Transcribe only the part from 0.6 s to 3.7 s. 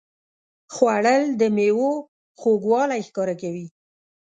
خوړل د میوو خوږوالی ښکاره کوي